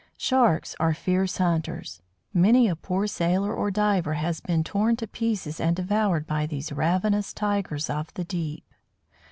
Sharks 0.17 0.75
are 0.79 0.95
fierce 0.95 1.37
hunters. 1.37 2.01
Many 2.33 2.67
a 2.67 2.75
poor 2.75 3.05
sailor 3.05 3.53
or 3.53 3.69
diver 3.69 4.15
has 4.15 4.41
been 4.41 4.63
torn 4.63 4.95
to 4.95 5.05
pieces 5.05 5.59
and 5.59 5.75
devoured 5.75 6.25
by 6.25 6.47
these 6.47 6.71
ravenous 6.71 7.31
tigers 7.33 7.87
of 7.87 8.11
the 8.15 8.23
deep. 8.23 8.65